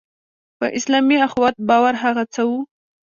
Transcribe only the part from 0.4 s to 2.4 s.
په اسلامي اخوت باور هغه